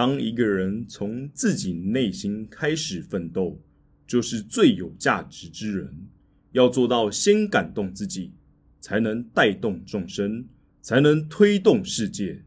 [0.00, 3.60] 当一个人从自己内心开始奋斗
[4.06, 5.94] 就是最有价值之人。
[6.52, 8.32] 要做到先感动自己
[8.80, 10.46] 才能带动众生
[10.80, 12.42] 才能推动世界。